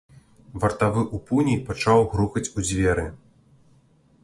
[0.61, 3.07] Вартавы ў пуні пачаў грукаць у дзверы.